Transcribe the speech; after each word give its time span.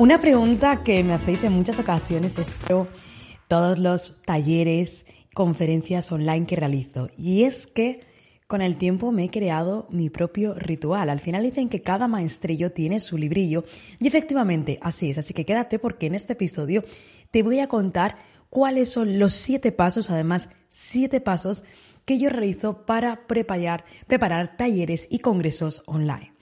Una 0.00 0.18
pregunta 0.18 0.82
que 0.82 1.04
me 1.04 1.12
hacéis 1.12 1.44
en 1.44 1.52
muchas 1.52 1.78
ocasiones 1.78 2.38
es 2.38 2.56
todos 3.48 3.78
los 3.78 4.22
talleres, 4.22 5.04
conferencias 5.34 6.10
online 6.10 6.46
que 6.46 6.56
realizo. 6.56 7.10
Y 7.18 7.44
es 7.44 7.66
que 7.66 8.00
con 8.46 8.62
el 8.62 8.78
tiempo 8.78 9.12
me 9.12 9.24
he 9.24 9.30
creado 9.30 9.86
mi 9.90 10.08
propio 10.08 10.54
ritual. 10.54 11.10
Al 11.10 11.20
final 11.20 11.42
dicen 11.42 11.68
que 11.68 11.82
cada 11.82 12.08
maestrillo 12.08 12.72
tiene 12.72 12.98
su 12.98 13.18
librillo. 13.18 13.66
Y 13.98 14.06
efectivamente, 14.06 14.78
así 14.80 15.10
es. 15.10 15.18
Así 15.18 15.34
que 15.34 15.44
quédate 15.44 15.78
porque 15.78 16.06
en 16.06 16.14
este 16.14 16.32
episodio 16.32 16.82
te 17.30 17.42
voy 17.42 17.60
a 17.60 17.68
contar 17.68 18.16
cuáles 18.48 18.88
son 18.88 19.18
los 19.18 19.34
siete 19.34 19.70
pasos, 19.70 20.08
además, 20.08 20.48
siete 20.70 21.20
pasos 21.20 21.62
que 22.06 22.18
yo 22.18 22.30
realizo 22.30 22.86
para 22.86 23.26
preparar, 23.26 23.84
preparar 24.06 24.56
talleres 24.56 25.06
y 25.10 25.18
congresos 25.18 25.82
online. 25.84 26.32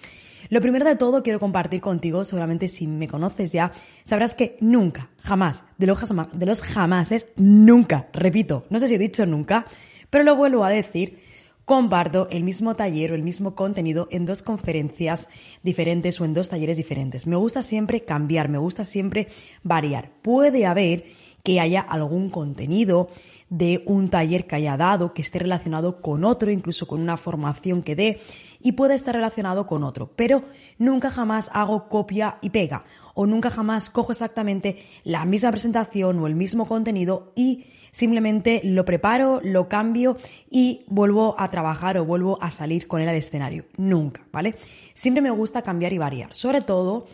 Lo 0.50 0.62
primero 0.62 0.86
de 0.86 0.96
todo 0.96 1.22
quiero 1.22 1.38
compartir 1.38 1.80
contigo, 1.82 2.24
seguramente 2.24 2.68
si 2.68 2.86
me 2.86 3.06
conoces 3.06 3.52
ya, 3.52 3.72
sabrás 4.04 4.34
que 4.34 4.56
nunca, 4.60 5.10
jamás, 5.20 5.62
de 5.76 5.86
los, 5.86 5.98
jamás, 5.98 6.62
jamases, 6.62 7.26
nunca, 7.36 8.08
repito, 8.14 8.64
no 8.70 8.78
sé 8.78 8.88
si 8.88 8.94
he 8.94 8.98
dicho 8.98 9.26
nunca, 9.26 9.66
pero 10.08 10.24
lo 10.24 10.36
vuelvo 10.36 10.64
a 10.64 10.70
decir, 10.70 11.18
comparto 11.66 12.28
el 12.30 12.44
mismo 12.44 12.74
taller 12.74 13.12
o 13.12 13.14
el 13.14 13.22
mismo 13.22 13.54
contenido 13.54 14.08
en 14.10 14.24
dos 14.24 14.42
conferencias 14.42 15.28
diferentes 15.62 16.18
o 16.18 16.24
en 16.24 16.32
dos 16.32 16.48
talleres 16.48 16.78
diferentes. 16.78 17.26
Me 17.26 17.36
gusta 17.36 17.62
siempre 17.62 18.06
cambiar, 18.06 18.48
me 18.48 18.56
gusta 18.56 18.86
siempre 18.86 19.28
variar. 19.62 20.10
Puede 20.22 20.64
haber 20.64 21.04
que 21.42 21.60
haya 21.60 21.80
algún 21.80 22.30
contenido 22.30 23.08
de 23.50 23.82
un 23.86 24.10
taller 24.10 24.46
que 24.46 24.56
haya 24.56 24.76
dado 24.76 25.14
que 25.14 25.22
esté 25.22 25.38
relacionado 25.38 26.02
con 26.02 26.24
otro, 26.24 26.50
incluso 26.50 26.86
con 26.86 27.00
una 27.00 27.16
formación 27.16 27.82
que 27.82 27.96
dé 27.96 28.20
y 28.60 28.72
puede 28.72 28.94
estar 28.94 29.14
relacionado 29.14 29.66
con 29.66 29.84
otro, 29.84 30.10
pero 30.16 30.44
nunca 30.78 31.10
jamás 31.10 31.50
hago 31.54 31.88
copia 31.88 32.38
y 32.40 32.50
pega 32.50 32.84
o 33.14 33.26
nunca 33.26 33.50
jamás 33.50 33.90
cojo 33.90 34.12
exactamente 34.12 34.84
la 35.04 35.24
misma 35.24 35.50
presentación 35.50 36.18
o 36.18 36.26
el 36.26 36.34
mismo 36.34 36.66
contenido 36.66 37.32
y 37.34 37.66
simplemente 37.90 38.60
lo 38.64 38.84
preparo, 38.84 39.40
lo 39.42 39.68
cambio 39.68 40.18
y 40.50 40.84
vuelvo 40.88 41.34
a 41.38 41.50
trabajar 41.50 41.96
o 41.98 42.04
vuelvo 42.04 42.38
a 42.42 42.50
salir 42.50 42.86
con 42.86 43.00
él 43.00 43.08
al 43.08 43.16
escenario. 43.16 43.64
Nunca, 43.76 44.22
¿vale? 44.32 44.56
Siempre 44.94 45.22
me 45.22 45.30
gusta 45.30 45.62
cambiar 45.62 45.92
y 45.92 45.98
variar, 45.98 46.34
sobre 46.34 46.60
todo 46.60 47.06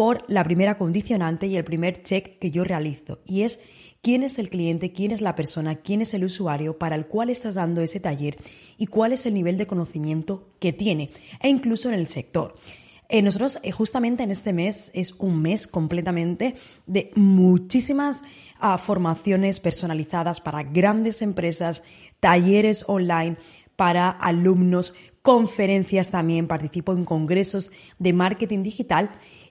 por 0.00 0.24
la 0.28 0.44
primera 0.44 0.78
condicionante 0.78 1.46
y 1.46 1.56
el 1.56 1.64
primer 1.64 2.02
check 2.02 2.38
que 2.38 2.50
yo 2.50 2.64
realizo 2.64 3.18
y 3.26 3.42
es 3.42 3.60
quién 4.00 4.22
es 4.22 4.38
el 4.38 4.48
cliente, 4.48 4.92
quién 4.92 5.10
es 5.10 5.20
la 5.20 5.34
persona, 5.34 5.74
quién 5.74 6.00
es 6.00 6.14
el 6.14 6.24
usuario 6.24 6.78
para 6.78 6.96
el 6.96 7.04
cual 7.04 7.28
estás 7.28 7.56
dando 7.56 7.82
ese 7.82 8.00
taller 8.00 8.38
y 8.78 8.86
cuál 8.86 9.12
es 9.12 9.26
el 9.26 9.34
nivel 9.34 9.58
de 9.58 9.66
conocimiento 9.66 10.48
que 10.58 10.72
tiene, 10.72 11.10
e 11.42 11.50
incluso 11.50 11.90
en 11.90 11.96
el 11.96 12.06
sector. 12.06 12.54
Eh, 13.10 13.20
nosotros 13.20 13.58
eh, 13.62 13.72
justamente 13.72 14.22
en 14.22 14.30
este 14.30 14.54
mes 14.54 14.90
es 14.94 15.12
un 15.18 15.42
mes 15.42 15.66
completamente 15.66 16.54
de 16.86 17.10
muchísimas 17.14 18.22
ah, 18.58 18.78
formaciones 18.78 19.60
personalizadas 19.60 20.40
para 20.40 20.62
grandes 20.62 21.20
empresas, 21.20 21.82
talleres 22.20 22.86
online 22.86 23.36
para 23.76 24.08
alumnos, 24.08 24.94
conferencias 25.20 26.08
también, 26.08 26.46
participo 26.46 26.94
en 26.94 27.04
congresos 27.04 27.70
de 27.98 28.14
marketing 28.14 28.62
digital 28.62 29.10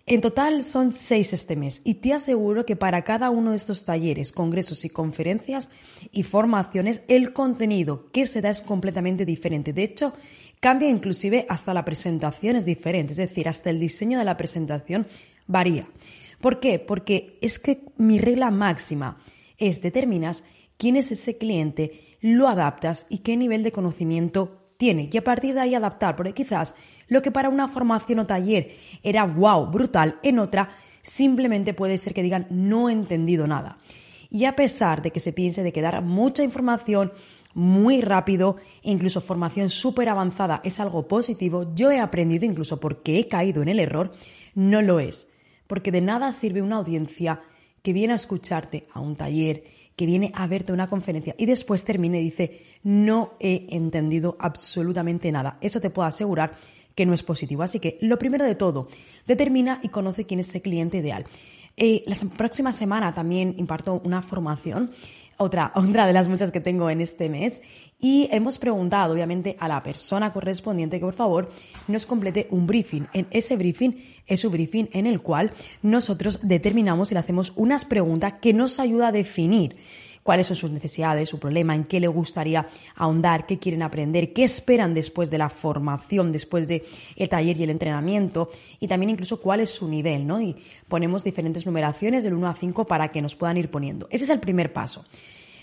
en 0.10 0.22
total 0.22 0.64
son 0.64 0.92
seis 0.92 1.34
este 1.34 1.56
mes 1.56 1.84
y 1.86 1.96
te 1.96 2.14
aseguro 2.14 2.66
que 2.66 2.76
para 2.76 3.04
cada 3.04 3.30
uno 3.30 3.52
de 3.52 3.58
estos 3.58 3.86
talleres, 3.86 4.32
congresos 4.32 4.84
y 4.84 4.90
conferencias 4.90 5.70
y 6.12 6.24
formaciones, 6.24 7.04
el 7.08 7.32
contenido 7.32 8.10
que 8.12 8.26
se 8.26 8.42
da 8.42 8.50
es 8.50 8.62
completamente 8.62 9.24
diferente. 9.24 9.72
De 9.72 9.84
hecho, 9.84 10.16
cambia 10.60 10.90
inclusive 10.90 11.46
hasta 11.48 11.76
la 11.76 11.86
presentación 11.86 12.56
es 12.56 12.66
diferente, 12.66 13.14
es 13.14 13.18
decir, 13.18 13.48
hasta 13.48 13.70
el 13.70 13.80
diseño 13.80 14.18
de 14.18 14.26
la 14.26 14.36
presentación 14.36 15.06
varía. 15.46 15.88
¿Por 16.42 16.60
qué? 16.60 16.80
Porque 16.80 17.38
es 17.42 17.60
que 17.60 17.84
mi 17.98 18.18
regla 18.18 18.50
máxima 18.50 19.22
es 19.60 19.80
determinas 19.80 20.44
quién 20.78 20.96
es 20.96 21.12
ese 21.12 21.38
cliente, 21.38 22.18
lo 22.20 22.48
adaptas 22.48 23.06
y 23.10 23.20
qué 23.20 23.38
nivel 23.38 23.62
de 23.62 23.72
conocimiento 23.72 24.59
tiene 24.80 25.10
a 25.16 25.22
partir 25.22 25.56
de 25.56 25.60
ahí 25.60 25.76
adaptar, 25.76 26.16
porque 26.16 26.34
quizás 26.34 26.74
lo 27.10 27.22
que 27.22 27.32
para 27.32 27.50
una 27.50 27.68
formación 27.68 28.20
o 28.20 28.26
taller 28.26 28.78
era 29.04 29.26
wow, 29.26 29.66
brutal, 29.70 30.18
en 30.24 30.40
otra 30.40 30.70
simplemente 31.02 31.74
puede 31.74 31.98
ser 31.98 32.14
que 32.14 32.24
digan 32.24 32.48
no 32.50 32.88
he 32.88 32.94
entendido 32.94 33.46
nada. 33.46 33.78
Y 34.32 34.46
a 34.46 34.56
pesar 34.56 35.02
de 35.02 35.12
que 35.12 35.20
se 35.20 35.34
piense 35.34 35.64
de 35.64 35.74
que 35.74 35.82
dar 35.82 36.02
mucha 36.02 36.44
información 36.44 37.12
muy 37.54 38.00
rápido 38.00 38.56
e 38.82 38.90
incluso 38.92 39.20
formación 39.20 39.70
súper 39.70 40.08
avanzada 40.08 40.62
es 40.64 40.80
algo 40.80 41.10
positivo, 41.10 41.76
yo 41.76 41.92
he 41.92 42.00
aprendido 42.00 42.46
incluso 42.46 42.80
porque 42.80 43.20
he 43.20 43.28
caído 43.28 43.62
en 43.62 43.68
el 43.68 43.82
error, 43.82 44.14
no 44.56 44.82
lo 44.82 45.02
es. 45.02 45.28
Porque 45.68 45.92
de 45.92 46.00
nada 46.00 46.32
sirve 46.32 46.62
una 46.62 46.78
audiencia 46.78 47.42
que 47.84 47.92
viene 47.92 48.14
a 48.14 48.16
escucharte 48.16 48.88
a 48.94 49.02
un 49.02 49.18
taller, 49.18 49.66
que 50.00 50.06
viene 50.06 50.32
a 50.34 50.48
verte 50.48 50.72
una 50.72 50.88
conferencia 50.88 51.36
y 51.38 51.46
después 51.46 51.84
termina 51.84 52.18
y 52.18 52.24
dice, 52.24 52.62
no 52.84 53.34
he 53.38 53.68
entendido 53.72 54.38
absolutamente 54.40 55.30
nada. 55.30 55.58
Eso 55.60 55.82
te 55.82 55.90
puedo 55.90 56.08
asegurar 56.08 56.56
que 56.96 57.06
no 57.06 57.14
es 57.14 57.22
positivo. 57.22 57.64
Así 57.64 57.82
que 57.82 57.98
lo 58.00 58.18
primero 58.18 58.46
de 58.46 58.56
todo, 58.56 58.88
determina 59.28 59.82
y 59.84 59.90
conoce 59.90 60.24
quién 60.24 60.40
es 60.40 60.48
ese 60.48 60.62
cliente 60.62 61.00
ideal. 61.00 61.26
Eh, 61.76 62.06
la 62.08 62.16
próxima 62.38 62.72
semana 62.72 63.14
también 63.14 63.56
imparto 63.58 64.02
una 64.06 64.22
formación, 64.22 64.92
otra, 65.40 65.72
otra 65.76 66.06
de 66.06 66.14
las 66.14 66.28
muchas 66.28 66.52
que 66.52 66.62
tengo 66.62 66.90
en 66.90 67.02
este 67.02 67.30
mes, 67.30 67.62
y 68.02 68.30
hemos 68.32 68.58
preguntado, 68.60 69.14
obviamente, 69.14 69.58
a 69.60 69.68
la 69.68 69.84
persona 69.84 70.32
correspondiente 70.32 71.00
que 71.00 71.06
por 71.06 71.16
favor 71.16 71.52
nos 71.88 72.06
complete 72.06 72.48
un 72.52 72.66
briefing. 72.66 73.08
En 73.14 73.28
ese 73.32 73.58
briefing 73.58 73.94
es 74.26 74.46
un 74.46 74.54
briefing 74.54 74.88
en 74.94 75.06
el 75.06 75.22
cual 75.22 75.52
nosotros 75.82 76.40
determinamos 76.42 77.12
y 77.12 77.16
le 77.16 77.20
hacemos 77.20 77.52
unas 77.58 77.84
preguntas 77.84 78.36
que 78.42 78.54
nos 78.54 78.80
ayuda 78.80 79.10
a 79.10 79.12
definir 79.12 79.76
cuáles 80.30 80.46
son 80.46 80.58
sus 80.58 80.70
necesidades, 80.70 81.28
su 81.28 81.40
problema, 81.40 81.74
en 81.74 81.86
qué 81.86 82.00
le 82.00 82.08
gustaría 82.08 82.68
ahondar, 82.94 83.48
qué 83.48 83.58
quieren 83.58 83.82
aprender, 83.82 84.32
qué 84.32 84.44
esperan 84.44 84.94
después 84.94 85.32
de 85.32 85.40
la 85.40 85.50
formación, 85.50 86.32
después 86.32 86.68
del 86.68 86.84
taller 87.28 87.58
y 87.58 87.64
el 87.64 87.72
entrenamiento, 87.72 88.52
y 88.80 88.88
también 88.88 89.10
incluso 89.10 89.42
cuál 89.42 89.62
es 89.62 89.72
su 89.72 89.88
nivel, 89.88 90.28
¿no? 90.28 90.40
Y 90.40 90.56
ponemos 90.88 91.24
diferentes 91.24 91.66
numeraciones 91.66 92.24
del 92.24 92.36
1 92.36 92.48
a 92.48 92.54
5 92.54 92.86
para 92.86 93.08
que 93.08 93.24
nos 93.24 93.36
puedan 93.36 93.58
ir 93.58 93.72
poniendo. 93.72 94.08
Ese 94.12 94.26
es 94.26 94.30
el 94.30 94.40
primer 94.40 94.72
paso. 94.72 95.04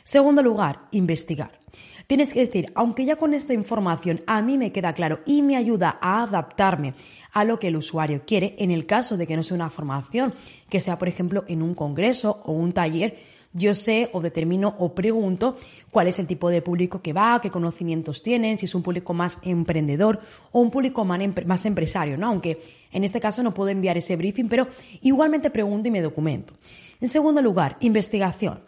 Segundo 0.02 0.42
lugar, 0.42 0.80
investigar. 0.90 1.60
Tienes 2.08 2.32
que 2.32 2.40
decir, 2.40 2.72
aunque 2.74 3.04
ya 3.04 3.14
con 3.14 3.34
esta 3.34 3.54
información 3.54 4.22
a 4.26 4.42
mí 4.42 4.58
me 4.58 4.72
queda 4.72 4.94
claro 4.94 5.20
y 5.26 5.42
me 5.42 5.54
ayuda 5.54 5.96
a 6.00 6.24
adaptarme 6.24 6.94
a 7.32 7.44
lo 7.44 7.60
que 7.60 7.68
el 7.68 7.76
usuario 7.76 8.22
quiere, 8.26 8.56
en 8.58 8.72
el 8.72 8.84
caso 8.84 9.16
de 9.16 9.28
que 9.28 9.36
no 9.36 9.44
sea 9.44 9.54
una 9.54 9.70
formación, 9.70 10.34
que 10.68 10.80
sea 10.80 10.98
por 10.98 11.06
ejemplo 11.06 11.44
en 11.46 11.62
un 11.62 11.76
congreso 11.76 12.42
o 12.44 12.50
un 12.50 12.72
taller, 12.72 13.35
yo 13.56 13.74
sé 13.74 14.10
o 14.12 14.20
determino 14.20 14.74
o 14.78 14.94
pregunto 14.94 15.56
cuál 15.90 16.08
es 16.08 16.18
el 16.18 16.26
tipo 16.26 16.50
de 16.50 16.62
público 16.62 17.00
que 17.00 17.12
va, 17.12 17.40
qué 17.40 17.50
conocimientos 17.50 18.22
tienen, 18.22 18.58
si 18.58 18.66
es 18.66 18.74
un 18.74 18.82
público 18.82 19.14
más 19.14 19.38
emprendedor 19.42 20.20
o 20.52 20.60
un 20.60 20.70
público 20.70 21.04
más 21.04 21.66
empresario, 21.66 22.18
¿no? 22.18 22.28
Aunque 22.28 22.60
en 22.92 23.04
este 23.04 23.20
caso 23.20 23.42
no 23.42 23.54
puedo 23.54 23.70
enviar 23.70 23.96
ese 23.96 24.16
briefing, 24.16 24.48
pero 24.48 24.68
igualmente 25.00 25.50
pregunto 25.50 25.88
y 25.88 25.90
me 25.90 26.02
documento. 26.02 26.54
En 27.00 27.08
segundo 27.08 27.40
lugar, 27.42 27.76
investigación. 27.80 28.60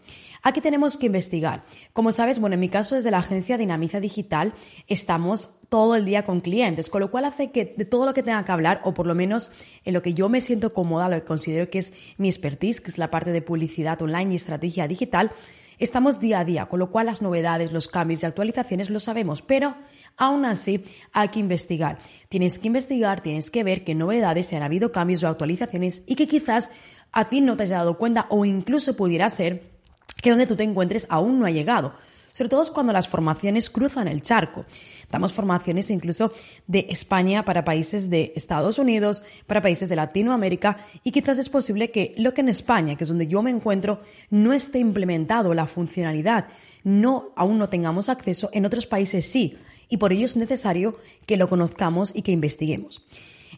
Aquí 0.42 0.60
tenemos 0.60 0.96
que 0.96 1.06
investigar. 1.06 1.64
Como 1.92 2.12
sabes, 2.12 2.38
bueno, 2.38 2.54
en 2.54 2.60
mi 2.60 2.68
caso 2.68 2.94
desde 2.94 3.10
la 3.10 3.18
agencia 3.18 3.58
Dinamiza 3.58 4.00
Digital 4.00 4.54
estamos 4.86 5.50
todo 5.68 5.94
el 5.94 6.04
día 6.04 6.24
con 6.24 6.40
clientes, 6.40 6.88
con 6.88 7.00
lo 7.00 7.10
cual 7.10 7.26
hace 7.26 7.50
que 7.50 7.74
de 7.76 7.84
todo 7.84 8.06
lo 8.06 8.14
que 8.14 8.22
tenga 8.22 8.44
que 8.44 8.52
hablar, 8.52 8.80
o 8.84 8.94
por 8.94 9.06
lo 9.06 9.14
menos 9.14 9.50
en 9.84 9.94
lo 9.94 10.02
que 10.02 10.14
yo 10.14 10.28
me 10.28 10.40
siento 10.40 10.72
cómoda, 10.72 11.08
lo 11.08 11.16
que 11.16 11.24
considero 11.24 11.68
que 11.70 11.78
es 11.78 11.92
mi 12.16 12.28
expertise, 12.28 12.80
que 12.80 12.90
es 12.90 12.98
la 12.98 13.10
parte 13.10 13.32
de 13.32 13.42
publicidad 13.42 14.00
online 14.00 14.32
y 14.32 14.36
estrategia 14.36 14.88
digital, 14.88 15.30
estamos 15.78 16.20
día 16.20 16.40
a 16.40 16.44
día, 16.44 16.66
con 16.66 16.78
lo 16.78 16.90
cual 16.90 17.06
las 17.06 17.20
novedades, 17.20 17.72
los 17.72 17.88
cambios 17.88 18.22
y 18.22 18.26
actualizaciones 18.26 18.90
lo 18.90 19.00
sabemos, 19.00 19.42
pero 19.42 19.74
aún 20.16 20.44
así 20.44 20.84
hay 21.12 21.28
que 21.28 21.40
investigar. 21.40 21.98
Tienes 22.28 22.58
que 22.58 22.68
investigar, 22.68 23.20
tienes 23.20 23.50
que 23.50 23.62
ver 23.62 23.84
qué 23.84 23.94
novedades, 23.94 24.46
si 24.46 24.56
han 24.56 24.62
habido 24.62 24.90
cambios 24.90 25.22
o 25.22 25.28
actualizaciones 25.28 26.02
y 26.06 26.14
que 26.14 26.26
quizás 26.26 26.70
a 27.12 27.28
ti 27.28 27.40
no 27.40 27.56
te 27.56 27.64
hayas 27.64 27.78
dado 27.78 27.98
cuenta 27.98 28.26
o 28.30 28.44
incluso 28.44 28.96
pudiera 28.96 29.28
ser 29.30 29.77
que 30.22 30.30
donde 30.30 30.46
tú 30.46 30.56
te 30.56 30.64
encuentres 30.64 31.06
aún 31.08 31.38
no 31.38 31.46
ha 31.46 31.50
llegado. 31.50 31.94
Sobre 32.32 32.50
todo 32.50 32.72
cuando 32.72 32.92
las 32.92 33.08
formaciones 33.08 33.70
cruzan 33.70 34.06
el 34.06 34.22
charco. 34.22 34.64
Damos 35.10 35.32
formaciones 35.32 35.90
incluso 35.90 36.32
de 36.66 36.86
España 36.90 37.44
para 37.44 37.64
países 37.64 38.10
de 38.10 38.32
Estados 38.36 38.78
Unidos, 38.78 39.22
para 39.46 39.62
países 39.62 39.88
de 39.88 39.96
Latinoamérica 39.96 40.86
y 41.02 41.10
quizás 41.10 41.38
es 41.38 41.48
posible 41.48 41.90
que 41.90 42.14
lo 42.18 42.34
que 42.34 42.42
en 42.42 42.48
España, 42.48 42.96
que 42.96 43.04
es 43.04 43.08
donde 43.08 43.26
yo 43.26 43.42
me 43.42 43.50
encuentro, 43.50 44.00
no 44.30 44.52
esté 44.52 44.78
implementado 44.78 45.54
la 45.54 45.66
funcionalidad, 45.66 46.46
no 46.84 47.30
aún 47.36 47.58
no 47.58 47.68
tengamos 47.68 48.08
acceso, 48.08 48.50
en 48.52 48.66
otros 48.66 48.86
países 48.86 49.26
sí, 49.26 49.56
y 49.88 49.96
por 49.96 50.12
ello 50.12 50.26
es 50.26 50.36
necesario 50.36 50.98
que 51.26 51.36
lo 51.36 51.48
conozcamos 51.48 52.12
y 52.14 52.22
que 52.22 52.32
investiguemos. 52.32 53.02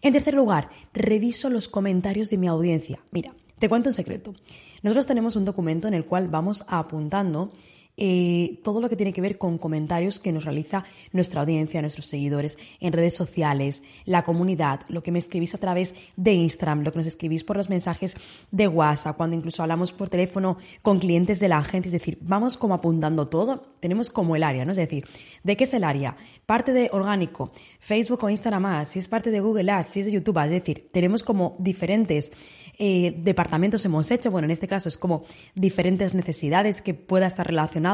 En 0.02 0.12
tercer 0.12 0.34
lugar, 0.34 0.70
reviso 0.94 1.50
los 1.50 1.68
comentarios 1.68 2.30
de 2.30 2.38
mi 2.38 2.46
audiencia. 2.46 3.00
Mira, 3.10 3.34
te 3.58 3.68
cuento 3.68 3.90
un 3.90 3.94
secreto. 3.94 4.34
Nosotros 4.82 5.06
tenemos 5.06 5.36
un 5.36 5.44
documento 5.44 5.88
en 5.88 5.94
el 5.94 6.04
cual 6.04 6.28
vamos 6.28 6.64
apuntando 6.68 7.50
eh, 8.02 8.58
todo 8.64 8.80
lo 8.80 8.88
que 8.88 8.96
tiene 8.96 9.12
que 9.12 9.20
ver 9.20 9.36
con 9.36 9.58
comentarios 9.58 10.18
que 10.18 10.32
nos 10.32 10.44
realiza 10.44 10.84
nuestra 11.12 11.42
audiencia, 11.42 11.82
nuestros 11.82 12.06
seguidores 12.06 12.56
en 12.80 12.94
redes 12.94 13.14
sociales, 13.14 13.82
la 14.06 14.24
comunidad, 14.24 14.80
lo 14.88 15.02
que 15.02 15.12
me 15.12 15.18
escribís 15.18 15.54
a 15.54 15.58
través 15.58 15.94
de 16.16 16.32
Instagram, 16.32 16.82
lo 16.82 16.92
que 16.92 16.98
nos 16.98 17.06
escribís 17.06 17.44
por 17.44 17.58
los 17.58 17.68
mensajes 17.68 18.16
de 18.50 18.68
WhatsApp, 18.68 19.18
cuando 19.18 19.36
incluso 19.36 19.62
hablamos 19.62 19.92
por 19.92 20.08
teléfono 20.08 20.56
con 20.80 20.98
clientes 20.98 21.40
de 21.40 21.48
la 21.48 21.58
agencia, 21.58 21.88
es 21.88 21.92
decir, 21.92 22.16
vamos 22.22 22.56
como 22.56 22.72
apuntando 22.72 23.28
todo, 23.28 23.74
tenemos 23.80 24.08
como 24.08 24.34
el 24.34 24.44
área, 24.44 24.64
¿no? 24.64 24.70
Es 24.70 24.78
decir, 24.78 25.06
¿de 25.44 25.56
qué 25.58 25.64
es 25.64 25.74
el 25.74 25.84
área? 25.84 26.16
Parte 26.46 26.72
de 26.72 26.88
orgánico, 26.92 27.52
Facebook 27.80 28.24
o 28.24 28.30
Instagram 28.30 28.64
Ads, 28.64 28.88
si 28.92 28.98
es 28.98 29.08
parte 29.08 29.30
de 29.30 29.40
Google 29.40 29.70
Ads, 29.70 29.88
si 29.88 30.00
es 30.00 30.06
de 30.06 30.12
YouTube 30.12 30.40
es 30.44 30.50
decir, 30.50 30.88
tenemos 30.90 31.22
como 31.22 31.54
diferentes 31.58 32.32
eh, 32.82 33.14
departamentos 33.14 33.84
hemos 33.84 34.10
hecho, 34.10 34.30
bueno, 34.30 34.46
en 34.46 34.52
este 34.52 34.66
caso 34.66 34.88
es 34.88 34.96
como 34.96 35.24
diferentes 35.54 36.14
necesidades 36.14 36.80
que 36.80 36.94
pueda 36.94 37.26
estar 37.26 37.46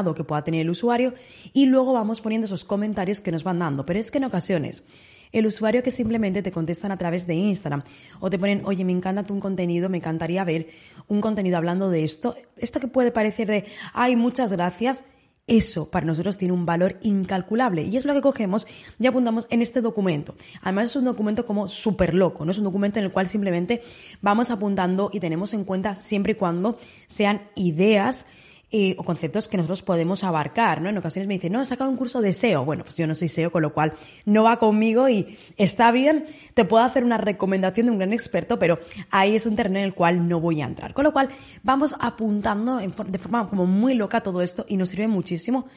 que 0.03 0.23
pueda 0.23 0.43
tener 0.43 0.61
el 0.61 0.69
usuario, 0.69 1.13
y 1.53 1.65
luego 1.65 1.93
vamos 1.93 2.21
poniendo 2.21 2.45
esos 2.45 2.63
comentarios 2.63 3.21
que 3.21 3.31
nos 3.31 3.43
van 3.43 3.59
dando. 3.59 3.85
Pero 3.85 3.99
es 3.99 4.11
que 4.11 4.17
en 4.17 4.25
ocasiones 4.25 4.83
el 5.31 5.45
usuario 5.45 5.83
que 5.83 5.91
simplemente 5.91 6.41
te 6.41 6.51
contestan 6.51 6.91
a 6.91 6.97
través 6.97 7.27
de 7.27 7.35
Instagram 7.35 7.83
o 8.19 8.29
te 8.29 8.39
ponen, 8.39 8.61
oye, 8.65 8.85
me 8.85 8.91
encanta 8.91 9.23
tu 9.23 9.37
contenido, 9.39 9.89
me 9.89 9.97
encantaría 9.97 10.43
ver 10.43 10.67
un 11.07 11.21
contenido 11.21 11.57
hablando 11.57 11.89
de 11.89 12.03
esto, 12.03 12.35
esto 12.57 12.79
que 12.79 12.87
puede 12.87 13.11
parecer 13.11 13.47
de, 13.47 13.65
ay, 13.93 14.15
muchas 14.15 14.51
gracias, 14.51 15.03
eso 15.47 15.89
para 15.89 16.05
nosotros 16.05 16.37
tiene 16.37 16.53
un 16.53 16.65
valor 16.65 16.97
incalculable 17.01 17.83
y 17.83 17.95
es 17.95 18.03
lo 18.03 18.13
que 18.13 18.21
cogemos 18.21 18.67
y 18.99 19.07
apuntamos 19.07 19.47
en 19.49 19.61
este 19.61 19.79
documento. 19.79 20.35
Además 20.61 20.87
es 20.87 20.95
un 20.97 21.05
documento 21.05 21.45
como 21.45 21.69
súper 21.69 22.13
loco, 22.13 22.43
no 22.43 22.51
es 22.51 22.57
un 22.57 22.65
documento 22.65 22.99
en 22.99 23.05
el 23.05 23.11
cual 23.11 23.29
simplemente 23.29 23.81
vamos 24.21 24.51
apuntando 24.51 25.09
y 25.13 25.21
tenemos 25.21 25.53
en 25.53 25.63
cuenta 25.63 25.95
siempre 25.95 26.33
y 26.33 26.35
cuando 26.35 26.77
sean 27.07 27.43
ideas 27.55 28.25
eh, 28.69 28.95
o 28.97 29.03
conceptos 29.03 29.47
que 29.47 29.55
nosotros 29.55 29.81
podemos 29.81 30.25
abarcar, 30.25 30.81
¿no? 30.81 30.89
En 30.89 30.97
ocasiones 30.97 31.27
me 31.27 31.35
dicen, 31.35 31.53
no, 31.53 31.61
he 31.61 31.65
sacado 31.65 31.89
un 31.89 31.95
curso 31.95 32.19
de 32.19 32.33
SEO. 32.33 32.65
Bueno, 32.65 32.83
pues 32.83 32.97
yo 32.97 33.07
no 33.07 33.15
soy 33.15 33.29
SEO, 33.29 33.49
con 33.49 33.61
lo 33.61 33.73
cual 33.73 33.93
no 34.25 34.43
va 34.43 34.59
conmigo 34.59 35.07
y 35.07 35.37
está 35.55 35.91
bien, 35.91 36.25
te 36.53 36.65
puedo 36.65 36.83
hacer 36.83 37.05
una 37.05 37.17
recomendación 37.17 37.85
de 37.85 37.91
un 37.93 37.97
gran 37.99 38.11
experto, 38.11 38.59
pero 38.59 38.79
ahí 39.09 39.35
es 39.35 39.45
un 39.45 39.55
terreno 39.55 39.79
en 39.79 39.85
el 39.85 39.93
cual 39.93 40.27
no 40.27 40.41
voy 40.41 40.61
a 40.61 40.65
entrar. 40.65 40.93
Con 40.93 41.05
lo 41.05 41.13
cual, 41.13 41.29
vamos 41.63 41.95
apuntando 41.97 42.77
de 42.77 43.19
forma 43.19 43.47
como 43.49 43.65
muy 43.65 43.93
loca 43.93 44.21
todo 44.21 44.41
esto 44.41 44.65
y 44.67 44.75
nos 44.75 44.89
sirve 44.89 45.07
muchísimo 45.07 45.67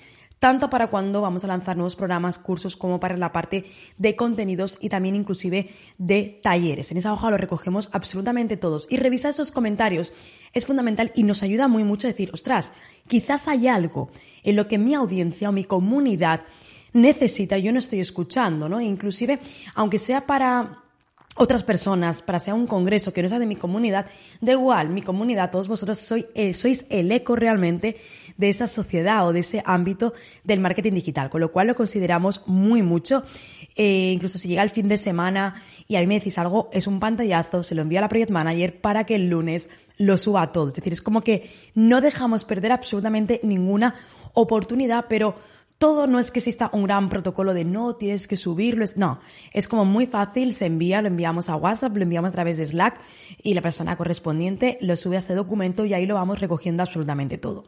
tanto 0.40 0.70
para 0.70 0.88
cuando 0.88 1.20
vamos 1.20 1.44
a 1.44 1.46
lanzar 1.46 1.76
nuevos 1.76 1.94
programas, 1.94 2.38
cursos, 2.38 2.74
como 2.74 2.98
para 2.98 3.16
la 3.16 3.30
parte 3.30 3.66
de 3.98 4.16
contenidos 4.16 4.78
y 4.80 4.88
también 4.88 5.14
inclusive 5.14 5.70
de 5.98 6.40
talleres. 6.42 6.90
En 6.90 6.96
esa 6.96 7.12
hoja 7.12 7.30
lo 7.30 7.36
recogemos 7.36 7.90
absolutamente 7.92 8.56
todos. 8.56 8.86
Y 8.90 8.96
revisar 8.96 9.30
esos 9.30 9.52
comentarios 9.52 10.12
es 10.54 10.64
fundamental 10.64 11.12
y 11.14 11.22
nos 11.24 11.42
ayuda 11.42 11.68
muy 11.68 11.84
mucho 11.84 12.06
a 12.06 12.10
decir, 12.10 12.30
ostras, 12.32 12.72
quizás 13.06 13.46
hay 13.48 13.68
algo 13.68 14.10
en 14.42 14.56
lo 14.56 14.66
que 14.66 14.78
mi 14.78 14.94
audiencia 14.94 15.50
o 15.50 15.52
mi 15.52 15.64
comunidad 15.64 16.40
necesita 16.92 17.58
yo 17.58 17.70
no 17.70 17.78
estoy 17.78 18.00
escuchando, 18.00 18.68
¿no? 18.68 18.80
E 18.80 18.84
inclusive, 18.84 19.38
aunque 19.74 19.98
sea 19.98 20.26
para 20.26 20.82
otras 21.36 21.62
personas, 21.62 22.22
para 22.22 22.40
sea 22.40 22.54
un 22.54 22.66
congreso 22.66 23.12
que 23.12 23.22
no 23.22 23.28
sea 23.28 23.38
de 23.38 23.46
mi 23.46 23.56
comunidad, 23.56 24.06
da 24.40 24.52
igual, 24.52 24.90
mi 24.90 25.00
comunidad, 25.00 25.50
todos 25.50 25.68
vosotros 25.68 25.98
sois, 25.98 26.26
eh, 26.34 26.52
sois 26.54 26.84
el 26.90 27.10
eco 27.12 27.36
realmente 27.36 27.96
de 28.36 28.48
esa 28.48 28.66
sociedad 28.66 29.26
o 29.26 29.32
de 29.32 29.40
ese 29.40 29.62
ámbito 29.64 30.12
del 30.44 30.60
marketing 30.60 30.92
digital, 30.92 31.30
con 31.30 31.40
lo 31.40 31.52
cual 31.52 31.68
lo 31.68 31.74
consideramos 31.74 32.42
muy 32.46 32.82
mucho. 32.82 33.22
Eh, 33.76 34.12
incluso 34.14 34.38
si 34.38 34.48
llega 34.48 34.62
el 34.62 34.70
fin 34.70 34.88
de 34.88 34.98
semana 34.98 35.62
y 35.86 35.96
a 35.96 36.00
mí 36.00 36.06
me 36.06 36.14
decís 36.14 36.36
algo, 36.38 36.68
es 36.72 36.86
un 36.86 37.00
pantallazo, 37.00 37.62
se 37.62 37.74
lo 37.74 37.82
envío 37.82 37.98
a 37.98 38.02
la 38.02 38.08
Project 38.08 38.30
Manager 38.30 38.80
para 38.80 39.04
que 39.04 39.14
el 39.14 39.28
lunes 39.28 39.68
lo 39.98 40.16
suba 40.16 40.42
a 40.42 40.52
todo. 40.52 40.68
Es 40.68 40.74
decir, 40.74 40.92
es 40.92 41.02
como 41.02 41.20
que 41.20 41.50
no 41.74 42.00
dejamos 42.00 42.44
perder 42.44 42.72
absolutamente 42.72 43.40
ninguna 43.42 43.94
oportunidad, 44.32 45.06
pero 45.08 45.36
todo 45.80 46.06
no 46.06 46.18
es 46.18 46.30
que 46.30 46.40
exista 46.40 46.68
un 46.74 46.84
gran 46.84 47.08
protocolo 47.08 47.54
de 47.54 47.64
no, 47.64 47.94
tienes 47.96 48.28
que 48.28 48.36
subirlo, 48.36 48.84
no, 48.96 49.18
es 49.54 49.66
como 49.66 49.86
muy 49.86 50.06
fácil, 50.06 50.52
se 50.52 50.66
envía, 50.66 51.00
lo 51.00 51.08
enviamos 51.08 51.48
a 51.48 51.56
WhatsApp, 51.56 51.96
lo 51.96 52.02
enviamos 52.02 52.28
a 52.28 52.32
través 52.32 52.58
de 52.58 52.66
Slack 52.66 53.00
y 53.42 53.54
la 53.54 53.62
persona 53.62 53.96
correspondiente 53.96 54.76
lo 54.82 54.94
sube 54.96 55.16
a 55.16 55.20
este 55.20 55.34
documento 55.34 55.86
y 55.86 55.94
ahí 55.94 56.04
lo 56.04 56.16
vamos 56.16 56.38
recogiendo 56.38 56.82
absolutamente 56.82 57.38
todo. 57.38 57.64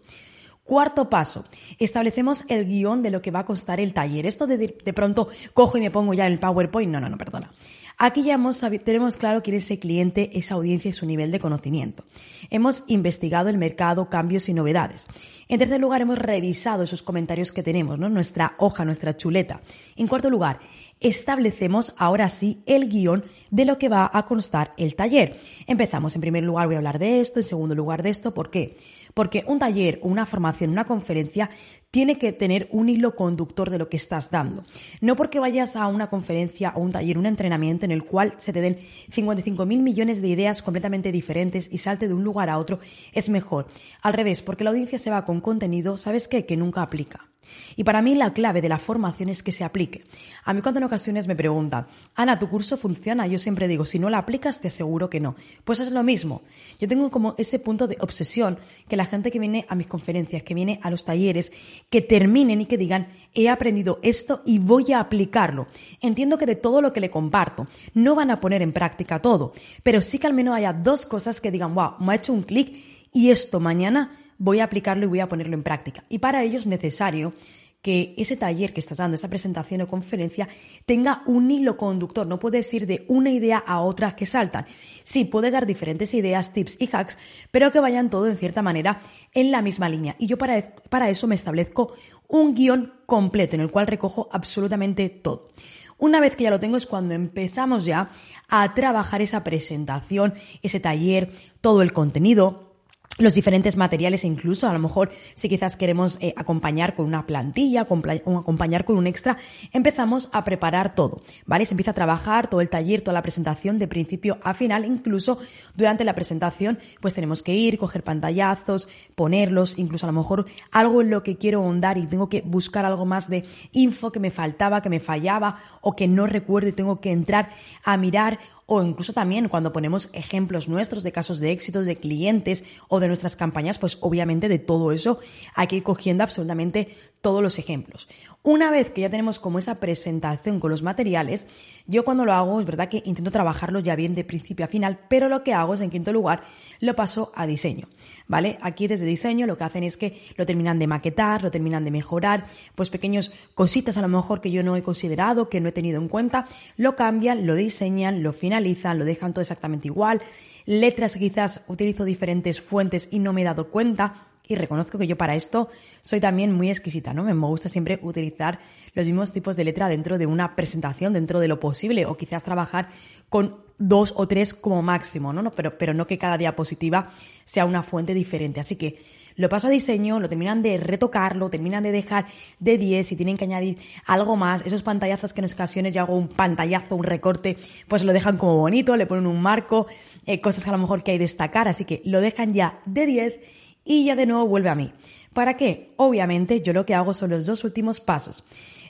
Cuarto 0.65 1.11
paso, 1.11 1.45
establecemos 1.79 2.45
el 2.49 2.67
guion 2.67 3.03
de 3.03 3.11
lo 3.11 3.21
que 3.21 3.33
va 3.33 3.41
a 3.41 3.45
costar 3.45 3.81
el 3.81 3.93
taller. 3.93 4.27
Esto 4.27 4.47
de, 4.47 4.57
de 4.59 4.93
pronto 4.93 5.29
cojo 5.55 5.77
y 5.77 5.81
me 5.81 5.91
pongo 5.91 6.15
ya 6.15 6.27
en 6.27 6.35
el 6.35 6.39
PowerPoint, 6.39 6.91
no, 6.91 7.01
no, 7.01 7.09
no, 7.09 7.19
perdona. 7.19 7.53
Aquí 7.99 8.23
ya 8.23 8.35
hemos, 8.35 8.61
tenemos 8.85 9.17
claro 9.17 9.43
quién 9.43 9.57
es 9.57 9.65
ese 9.65 9.79
cliente, 9.79 10.31
esa 10.39 10.55
audiencia 10.55 10.89
y 10.89 10.93
su 10.93 11.07
nivel 11.07 11.31
de 11.31 11.41
conocimiento. 11.41 12.05
Hemos 12.51 12.85
investigado 12.87 13.49
el 13.49 13.59
mercado, 13.59 14.09
cambios 14.09 14.49
y 14.49 14.55
novedades. 14.55 15.07
En 15.49 15.59
tercer 15.59 15.81
lugar, 15.81 16.01
hemos 16.01 16.19
revisado 16.19 16.83
esos 16.83 17.03
comentarios 17.03 17.53
que 17.53 17.63
tenemos, 17.63 17.99
¿no? 17.99 18.09
nuestra 18.09 18.55
hoja, 18.59 18.85
nuestra 18.85 19.17
chuleta. 19.17 19.61
En 19.97 20.07
cuarto 20.07 20.31
lugar, 20.31 20.61
establecemos 21.01 21.95
ahora 21.97 22.29
sí 22.29 22.63
el 22.67 22.89
guion 22.89 23.25
de 23.51 23.65
lo 23.65 23.79
que 23.79 23.89
va 23.89 24.11
a 24.13 24.25
constar 24.27 24.73
el 24.77 24.95
taller. 24.95 25.39
Empezamos, 25.67 26.15
en 26.15 26.21
primer 26.21 26.45
lugar 26.45 26.67
voy 26.67 26.77
a 26.77 26.79
hablar 26.79 26.99
de 26.99 27.21
esto, 27.21 27.41
en 27.41 27.45
segundo 27.45 27.75
lugar 27.75 28.03
de 28.03 28.11
esto, 28.11 28.33
¿por 28.33 28.51
qué? 28.51 28.77
Porque 29.15 29.45
un 29.47 29.59
taller, 29.59 29.99
una 30.03 30.27
formación, 30.27 30.71
una 30.71 30.85
conferencia 30.85 31.51
tiene 31.93 32.17
que 32.17 32.33
tener 32.33 32.69
un 32.73 32.89
hilo 32.89 33.15
conductor 33.15 33.69
de 33.69 33.79
lo 33.79 33.91
que 33.91 33.99
estás 33.99 34.31
dando. 34.31 34.65
No 35.03 35.15
porque 35.15 35.41
vayas 35.41 35.77
a 35.77 35.89
una 35.89 36.09
conferencia 36.09 36.73
o 36.75 36.81
un 36.81 36.93
taller, 36.93 37.19
un 37.19 37.27
entrenamiento 37.27 37.85
en 37.85 37.91
el 37.91 38.05
cual 38.05 38.35
se 38.39 38.53
te 38.53 38.63
den 38.63 38.79
55 39.11 39.67
mil 39.67 39.83
millones 39.83 40.23
de 40.23 40.29
ideas 40.29 40.63
completamente 40.63 41.13
diferentes 41.13 41.69
y 41.71 41.79
salte 41.79 42.09
de 42.09 42.15
un 42.15 42.25
lugar 42.25 42.49
a 42.49 42.59
otro, 42.59 42.81
es 43.13 43.29
mejor. 43.29 43.67
Al 44.01 44.15
revés, 44.15 44.41
porque 44.41 44.65
la 44.65 44.71
audiencia 44.71 44.99
se 44.99 45.11
va 45.11 45.27
con 45.27 45.43
contenido, 45.43 45.99
¿sabes 45.99 46.29
qué? 46.29 46.47
Que 46.47 46.57
nunca 46.57 46.81
aplica. 46.81 47.29
Y 47.77 47.85
para 47.85 48.03
mí 48.03 48.15
la 48.15 48.33
clave 48.33 48.61
de 48.61 48.69
la 48.69 48.79
formación 48.79 49.29
es 49.29 49.43
que 49.43 49.53
se 49.53 49.65
aplique. 49.65 50.05
A 50.45 50.55
mí 50.55 50.63
cuando 50.63 50.79
en 50.79 50.85
ocasiones 50.85 51.27
me 51.27 51.37
preguntan, 51.37 51.87
Ana, 52.15 52.39
¿tu 52.39 52.49
curso 52.49 52.77
funciona? 52.77 53.27
Yo 53.27 53.39
siempre 53.39 53.69
digo, 53.69 53.85
si 53.85 53.99
no 53.99 54.11
lo 54.11 54.17
aplicas, 54.17 54.61
te 54.61 54.69
aseguro 54.69 55.11
que 55.11 55.21
no. 55.21 55.35
Pues 55.65 55.81
es 55.81 55.91
lo 55.91 56.03
mismo. 56.03 56.43
Yo 56.81 56.89
tengo 56.89 57.11
como 57.11 57.35
ese 57.39 57.59
punto 57.59 57.87
de 57.87 57.97
obsesión 58.01 58.59
que 58.89 58.97
la 58.97 59.07
gente 59.07 59.31
que 59.31 59.39
viene 59.39 59.67
a 59.69 59.75
mis 59.75 59.87
conferencias, 59.87 60.43
que 60.43 60.55
viene 60.55 60.81
a 60.83 60.91
los 60.91 61.05
talleres, 61.05 61.53
que 61.91 62.03
terminen 62.03 62.61
y 62.61 62.67
que 62.67 62.79
digan, 62.79 63.09
he 63.35 63.49
aprendido 63.49 63.99
esto 64.03 64.43
y 64.45 64.59
voy 64.59 64.93
a 64.93 65.01
aplicarlo. 65.01 65.69
Entiendo 66.01 66.39
que 66.39 66.47
de 66.47 66.57
todo 66.57 66.81
lo 66.83 66.93
que 66.93 67.01
le 67.01 67.11
comparto, 67.11 67.67
no 67.95 68.15
van 68.15 68.31
a 68.31 68.41
poner 68.41 68.63
en 68.63 68.73
práctica 68.73 69.21
todo, 69.21 69.53
pero 69.83 70.01
sí 70.01 70.19
que 70.19 70.27
al 70.27 70.35
menos 70.35 70.55
haya 70.55 70.73
dos 70.73 71.07
cosas 71.07 71.41
que 71.41 71.51
digan, 71.51 71.75
wow, 71.75 71.95
me 72.01 72.13
ha 72.13 72.17
hecho 72.17 72.33
un 72.33 72.43
clic 72.43 72.75
y 73.13 73.31
esto 73.31 73.61
mañana 73.61 74.19
voy 74.43 74.59
a 74.59 74.65
aplicarlo 74.65 75.05
y 75.05 75.09
voy 75.09 75.21
a 75.21 75.29
ponerlo 75.29 75.55
en 75.55 75.63
práctica. 75.63 76.05
Y 76.09 76.19
para 76.19 76.43
ello 76.43 76.59
es 76.59 76.67
necesario 76.67 77.33
que 77.81 78.15
ese 78.17 78.37
taller 78.37 78.73
que 78.73 78.81
estás 78.81 78.99
dando, 78.99 79.15
esa 79.15 79.29
presentación 79.29 79.81
o 79.81 79.89
conferencia, 79.89 80.49
tenga 80.87 81.23
un 81.27 81.51
hilo 81.51 81.77
conductor. 81.77 82.27
No 82.27 82.39
puedes 82.39 82.73
ir 82.75 82.87
de 82.87 83.05
una 83.09 83.31
idea 83.31 83.59
a 83.59 83.81
otra 83.81 84.15
que 84.15 84.27
saltan. 84.27 84.67
Sí, 85.03 85.25
puedes 85.25 85.53
dar 85.53 85.67
diferentes 85.67 86.15
ideas, 86.15 86.53
tips 86.53 86.77
y 86.81 86.89
hacks, 86.93 87.19
pero 87.51 87.71
que 87.71 87.81
vayan 87.81 88.11
todo 88.11 88.29
en 88.29 88.37
cierta 88.37 88.63
manera 88.63 89.01
en 89.33 89.51
la 89.51 89.63
misma 89.63 89.89
línea. 89.89 90.15
Y 90.19 90.27
yo 90.27 90.39
para, 90.39 90.63
para 90.89 91.11
eso 91.11 91.27
me 91.27 91.35
establezco 91.35 91.95
un 92.29 92.55
guion 92.55 92.95
completo 93.07 93.57
en 93.57 93.63
el 93.63 93.71
cual 93.71 93.87
recojo 93.87 94.29
absolutamente 94.33 95.09
todo. 95.09 95.51
Una 95.99 96.21
vez 96.21 96.35
que 96.35 96.45
ya 96.45 96.51
lo 96.51 96.61
tengo 96.61 96.77
es 96.77 96.87
cuando 96.87 97.15
empezamos 97.15 97.85
ya 97.85 98.11
a 98.49 98.75
trabajar 98.75 99.23
esa 99.23 99.45
presentación, 99.45 100.35
ese 100.63 100.81
taller, 100.81 101.31
todo 101.61 101.83
el 101.83 101.93
contenido, 101.93 102.72
los 103.19 103.35
diferentes 103.35 103.77
materiales 103.77 104.25
incluso, 104.25 104.69
a 104.69 104.73
lo 104.73 104.79
mejor 104.79 105.11
si 105.35 105.49
quizás 105.49 105.77
queremos 105.77 106.19
eh, 106.21 106.33
acompañar 106.37 106.95
con 106.95 107.07
una 107.07 107.27
plantilla, 107.27 107.87
o 107.89 108.39
acompañar 108.39 108.85
con 108.85 108.97
un 108.97 109.07
extra, 109.07 109.37
empezamos 109.73 110.29
a 110.33 110.45
preparar 110.45 110.95
todo, 110.95 111.23
¿vale? 111.45 111.67
Se 111.67 111.75
empieza 111.75 111.91
a 111.91 111.95
trabajar 111.95 112.49
todo 112.49 112.61
el 112.61 112.71
taller, 112.71 113.03
toda 113.03 113.13
la 113.13 113.23
presentación 113.23 113.79
de 113.79 113.87
principio 113.87 114.39
a 114.43 114.55
final, 114.55 114.85
incluso 114.85 115.39
durante 115.77 116.05
la 116.05 116.15
presentación 116.15 116.79
pues 117.01 117.15
tenemos 117.15 117.43
que 117.43 117.55
ir, 117.55 117.79
coger 117.79 118.03
pantallazos, 118.03 118.89
ponerlos, 119.15 119.79
incluso 119.79 120.07
a 120.07 120.13
lo 120.13 120.19
mejor 120.19 120.47
algo 120.71 121.03
en 121.03 121.11
lo 121.11 121.23
que 121.23 121.37
quiero 121.37 121.61
ahondar 121.61 121.99
y 121.99 122.07
tengo 122.07 122.29
que 122.29 122.41
buscar 122.43 122.87
algo 122.87 123.05
más 123.05 123.29
de 123.29 123.45
info 123.73 124.11
que 124.11 124.21
me 124.21 124.31
faltaba, 124.31 124.81
que 124.81 124.91
me 124.91 125.01
fallaba 125.01 125.59
o 125.81 125.95
que 125.95 126.09
no 126.09 126.27
recuerdo 126.27 126.69
y 126.69 126.73
tengo 126.73 127.01
que 127.01 127.11
entrar 127.11 127.51
a 127.85 127.97
mirar 127.97 128.39
o 128.67 128.83
incluso 128.83 129.13
también 129.13 129.49
cuando 129.49 129.73
ponemos 129.73 130.09
ejemplos 130.13 130.69
nuestros 130.69 131.03
de 131.03 131.13
casos 131.13 131.41
de 131.41 131.53
éxitos 131.53 131.87
de 131.87 131.97
clientes 131.97 132.65
o 132.89 133.01
de 133.01 133.09
nuestras 133.09 133.37
campañas, 133.37 133.79
pues 133.79 133.99
obviamente 134.01 134.49
de 134.49 134.59
todo 134.59 134.93
eso 134.93 135.19
hay 135.55 135.67
que 135.67 135.77
ir 135.77 135.83
cogiendo 135.83 136.25
absolutamente 136.25 136.97
todos 137.23 137.43
los 137.43 137.59
ejemplos. 137.59 138.09
Una 138.43 138.73
vez 138.73 138.91
que 138.91 139.03
ya 139.03 139.09
tenemos 139.09 139.39
como 139.39 139.61
esa 139.61 139.79
presentación 139.79 140.59
con 140.59 140.73
los 140.73 140.83
materiales, 140.83 141.47
yo 141.87 142.05
cuando 142.05 142.25
lo 142.25 142.33
hago 142.33 142.61
es 142.61 142.67
verdad 142.67 142.89
que 142.89 143.01
intento 143.05 143.31
trabajarlo 143.31 143.79
ya 143.79 143.95
bien 143.95 144.17
de 144.17 144.25
principio 144.25 144.65
a 144.65 144.69
final, 144.69 144.99
pero 145.09 145.29
lo 145.29 145.45
que 145.45 145.55
hago 145.55 145.75
es 145.75 145.81
en 145.81 145.91
quinto 145.91 146.13
lugar 146.13 146.43
lo 146.81 146.97
paso 146.97 147.31
a 147.37 147.47
diseño, 147.47 147.89
¿vale? 148.27 148.59
Aquí 148.61 148.89
desde 148.89 149.07
diseño 149.07 149.47
lo 149.47 149.57
que 149.57 149.65
hacen 149.65 149.85
es 149.85 149.97
que 149.97 150.21
lo 150.37 150.45
terminan 150.45 150.81
de 150.81 150.89
maquetar, 150.89 151.45
lo 151.45 151.53
terminan 151.53 151.85
de 151.85 151.93
mejorar, 151.93 152.47
pues 152.75 152.91
pequeños 152.91 153.31
cositas 153.55 153.97
a 153.97 154.03
lo 154.03 154.09
mejor 154.09 154.41
que 154.41 154.51
yo 154.51 154.65
no 154.65 154.75
he 154.75 154.83
considerado, 154.83 155.49
que 155.49 155.61
no 155.61 155.69
he 155.69 155.73
tenido 155.73 156.01
en 156.01 156.09
cuenta, 156.09 156.49
lo 156.77 156.97
cambian, 156.97 157.47
lo 157.47 157.55
diseñan, 157.55 158.25
lo 158.25 158.33
finalizan, 158.33 158.99
lo 158.99 159.05
dejan 159.05 159.33
todo 159.33 159.43
exactamente 159.43 159.87
igual, 159.87 160.21
letras 160.67 161.17
quizás 161.17 161.63
utilizo 161.69 162.05
diferentes 162.05 162.61
fuentes 162.61 163.09
y 163.13 163.21
no 163.21 163.33
me 163.33 163.43
he 163.43 163.45
dado 163.45 163.69
cuenta, 163.69 164.27
y 164.47 164.57
reconozco 164.57 164.99
que 164.99 165.07
yo 165.07 165.17
para 165.17 165.35
esto 165.35 165.69
soy 166.01 166.21
también 166.21 166.53
muy 166.53 166.69
exquisita, 166.69 167.15
¿no? 167.15 167.23
Me 167.25 167.33
gusta 167.33 167.69
siempre 167.69 167.99
utilizar 168.03 168.59
los 168.95 169.07
mismos 169.07 169.33
tipos 169.33 169.57
de 169.57 169.65
letra 169.65 169.89
dentro 169.89 170.19
de 170.19 170.27
una 170.27 170.57
presentación, 170.57 171.13
dentro 171.13 171.41
de 171.41 171.49
lo 171.49 171.61
posible, 171.61 172.07
o 172.07 172.17
quizás 172.17 172.43
trabajar 172.43 172.89
con 173.29 173.57
dos 173.79 174.13
o 174.17 174.27
tres 174.29 174.53
como 174.53 174.83
máximo, 174.83 175.33
¿no? 175.33 175.51
Pero, 175.53 175.79
pero 175.79 175.95
no 175.95 176.07
que 176.07 176.19
cada 176.19 176.37
diapositiva 176.37 177.11
sea 177.45 177.65
una 177.65 177.83
fuente 177.83 178.15
diferente. 178.15 178.61
Así 178.61 178.77
que 178.77 178.99
lo 179.37 179.49
paso 179.49 179.69
a 179.69 179.71
diseño, 179.71 180.21
lo 180.21 180.29
terminan 180.29 180.63
de 180.63 180.77
retocarlo, 180.77 181.49
terminan 181.49 181.83
de 181.83 181.93
dejar 181.93 182.27
de 182.59 182.77
10 182.77 183.13
y 183.13 183.17
tienen 183.17 183.37
que 183.37 183.45
añadir 183.45 183.79
algo 184.07 184.37
más. 184.37 184.63
Esos 184.67 184.83
pantallazos 184.83 185.33
que 185.33 185.41
en 185.41 185.51
ocasiones 185.51 185.95
yo 185.95 186.03
hago 186.03 186.17
un 186.17 186.29
pantallazo, 186.29 186.97
un 186.97 187.05
recorte, 187.05 187.57
pues 187.89 188.05
lo 188.05 188.13
dejan 188.13 188.37
como 188.37 188.57
bonito, 188.57 188.97
le 188.97 189.07
ponen 189.07 189.27
un 189.27 189.41
marco, 189.41 189.87
eh, 190.27 190.41
cosas 190.41 190.65
que 190.65 190.71
a 190.71 190.73
lo 190.73 190.79
mejor 190.79 191.03
que 191.03 191.13
hay 191.13 191.19
destacar. 191.19 191.69
Así 191.69 191.85
que 191.85 192.03
lo 192.05 192.21
dejan 192.21 192.53
ya 192.53 192.81
de 192.85 193.07
10 193.07 193.41
y 193.85 194.05
ya 194.05 194.17
de 194.17 194.27
nuevo 194.27 194.47
vuelve 194.47 194.69
a 194.69 194.75
mí. 194.75 194.93
¿Para 195.33 195.57
qué? 195.57 195.93
Obviamente 195.97 196.61
yo 196.61 196.73
lo 196.73 196.85
que 196.85 196.95
hago 196.95 197.15
son 197.15 197.31
los 197.31 197.47
dos 197.47 197.65
últimos 197.65 198.01
pasos. 198.01 198.45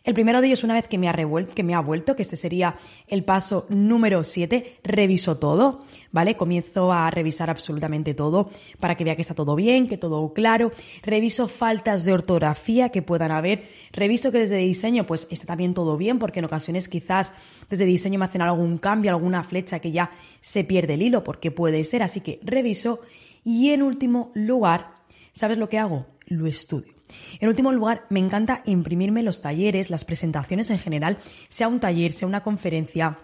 El 0.04 0.14
primero 0.14 0.40
de 0.40 0.48
ellos, 0.48 0.64
una 0.64 0.74
vez 0.74 0.88
que 0.88 0.98
me 0.98 1.08
ha, 1.08 1.14
que 1.54 1.62
me 1.62 1.74
ha 1.74 1.80
vuelto, 1.80 2.16
que 2.16 2.22
este 2.22 2.34
sería 2.34 2.76
el 3.06 3.22
paso 3.22 3.66
número 3.68 4.24
7, 4.24 4.78
reviso 4.82 5.38
todo, 5.38 5.84
¿vale? 6.10 6.36
Comienzo 6.36 6.92
a 6.92 7.08
revisar 7.12 7.50
absolutamente 7.50 8.12
todo 8.12 8.50
para 8.80 8.96
que 8.96 9.04
vea 9.04 9.14
que 9.14 9.22
está 9.22 9.36
todo 9.36 9.54
bien, 9.54 9.86
que 9.86 9.98
todo 9.98 10.32
claro. 10.32 10.72
Reviso 11.04 11.46
faltas 11.46 12.04
de 12.04 12.12
ortografía 12.12 12.88
que 12.88 13.02
puedan 13.02 13.30
haber. 13.30 13.68
Reviso 13.92 14.32
que 14.32 14.38
desde 14.38 14.56
diseño, 14.56 15.06
pues 15.06 15.28
está 15.30 15.46
también 15.46 15.72
todo 15.72 15.96
bien, 15.96 16.18
porque 16.18 16.40
en 16.40 16.46
ocasiones 16.46 16.88
quizás 16.88 17.32
desde 17.70 17.84
diseño 17.84 18.18
me 18.18 18.24
hacen 18.24 18.42
algún 18.42 18.78
cambio, 18.78 19.12
alguna 19.12 19.44
flecha 19.44 19.78
que 19.78 19.92
ya 19.92 20.10
se 20.40 20.64
pierde 20.64 20.94
el 20.94 21.02
hilo, 21.02 21.22
porque 21.22 21.52
puede 21.52 21.84
ser. 21.84 22.02
Así 22.02 22.22
que 22.22 22.40
reviso 22.42 22.98
y 23.44 23.70
en 23.70 23.82
último 23.82 24.30
lugar, 24.34 24.94
¿sabes 25.32 25.58
lo 25.58 25.68
que 25.68 25.78
hago? 25.78 26.06
Lo 26.26 26.46
estudio. 26.46 26.94
En 27.40 27.48
último 27.48 27.72
lugar, 27.72 28.06
me 28.08 28.20
encanta 28.20 28.62
imprimirme 28.64 29.22
los 29.22 29.42
talleres, 29.42 29.90
las 29.90 30.04
presentaciones 30.04 30.70
en 30.70 30.78
general, 30.78 31.18
sea 31.48 31.68
un 31.68 31.80
taller, 31.80 32.12
sea 32.12 32.28
una 32.28 32.42
conferencia, 32.42 33.18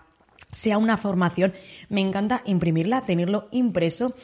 sea 0.51 0.79
una 0.79 0.97
formación, 0.97 1.53
me 1.89 2.01
encanta 2.01 2.43
imprimirla, 2.47 3.03
tenerlo 3.03 3.49
impreso. 3.51 4.15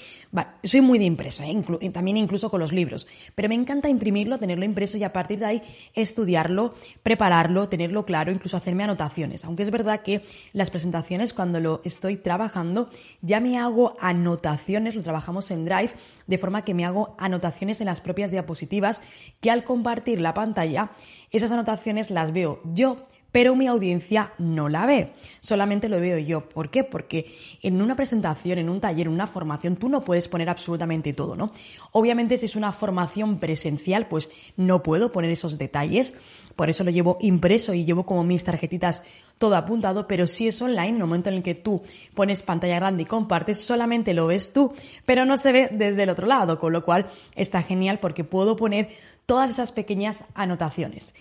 soy 0.62 0.80
muy 0.80 0.98
de 0.98 1.04
impreso, 1.04 1.42
¿eh? 1.42 1.90
también 1.90 2.16
incluso 2.16 2.50
con 2.50 2.60
los 2.60 2.72
libros, 2.72 3.06
pero 3.34 3.48
me 3.48 3.54
encanta 3.54 3.90
imprimirlo, 3.90 4.38
tenerlo 4.38 4.64
impreso 4.64 4.96
y 4.96 5.04
a 5.04 5.12
partir 5.12 5.38
de 5.40 5.46
ahí 5.46 5.62
estudiarlo, 5.94 6.74
prepararlo, 7.02 7.68
tenerlo 7.68 8.06
claro, 8.06 8.32
incluso 8.32 8.56
hacerme 8.56 8.84
anotaciones. 8.84 9.44
Aunque 9.44 9.64
es 9.64 9.70
verdad 9.70 10.00
que 10.00 10.22
las 10.52 10.70
presentaciones 10.70 11.34
cuando 11.34 11.60
lo 11.60 11.82
estoy 11.84 12.16
trabajando 12.16 12.88
ya 13.20 13.40
me 13.40 13.58
hago 13.58 13.94
anotaciones, 14.00 14.94
lo 14.94 15.02
trabajamos 15.02 15.50
en 15.50 15.66
Drive, 15.66 15.92
de 16.26 16.38
forma 16.38 16.62
que 16.62 16.74
me 16.74 16.86
hago 16.86 17.14
anotaciones 17.18 17.80
en 17.80 17.86
las 17.86 18.00
propias 18.00 18.30
diapositivas 18.30 19.02
que 19.40 19.50
al 19.50 19.64
compartir 19.64 20.20
la 20.22 20.32
pantalla, 20.32 20.92
esas 21.30 21.52
anotaciones 21.52 22.10
las 22.10 22.32
veo 22.32 22.62
yo 22.64 23.06
pero 23.34 23.56
mi 23.56 23.66
audiencia 23.66 24.32
no 24.38 24.68
la 24.68 24.86
ve, 24.86 25.10
solamente 25.40 25.88
lo 25.88 25.98
veo 25.98 26.18
yo. 26.18 26.48
¿Por 26.48 26.70
qué? 26.70 26.84
Porque 26.84 27.34
en 27.62 27.82
una 27.82 27.96
presentación, 27.96 28.60
en 28.60 28.68
un 28.68 28.80
taller, 28.80 29.08
en 29.08 29.12
una 29.12 29.26
formación, 29.26 29.74
tú 29.74 29.88
no 29.88 30.02
puedes 30.02 30.28
poner 30.28 30.48
absolutamente 30.48 31.12
todo, 31.14 31.34
¿no? 31.34 31.50
Obviamente 31.90 32.38
si 32.38 32.46
es 32.46 32.54
una 32.54 32.70
formación 32.70 33.40
presencial, 33.40 34.06
pues 34.06 34.30
no 34.56 34.84
puedo 34.84 35.10
poner 35.10 35.32
esos 35.32 35.58
detalles, 35.58 36.14
por 36.54 36.70
eso 36.70 36.84
lo 36.84 36.92
llevo 36.92 37.18
impreso 37.22 37.74
y 37.74 37.84
llevo 37.84 38.06
como 38.06 38.22
mis 38.22 38.44
tarjetitas 38.44 39.02
todo 39.38 39.56
apuntado, 39.56 40.06
pero 40.06 40.28
si 40.28 40.46
es 40.46 40.62
online, 40.62 40.90
en 40.90 40.94
el 40.94 41.00
momento 41.00 41.28
en 41.28 41.34
el 41.34 41.42
que 41.42 41.56
tú 41.56 41.82
pones 42.14 42.44
pantalla 42.44 42.76
grande 42.76 43.02
y 43.02 43.06
compartes, 43.06 43.58
solamente 43.58 44.14
lo 44.14 44.28
ves 44.28 44.52
tú, 44.52 44.74
pero 45.06 45.24
no 45.24 45.38
se 45.38 45.50
ve 45.50 45.70
desde 45.72 46.04
el 46.04 46.10
otro 46.10 46.28
lado, 46.28 46.56
con 46.60 46.72
lo 46.72 46.84
cual 46.84 47.06
está 47.34 47.64
genial 47.64 47.98
porque 47.98 48.22
puedo 48.22 48.54
poner 48.54 48.90
todas 49.26 49.50
esas 49.50 49.72
pequeñas 49.72 50.22
anotaciones. 50.36 51.14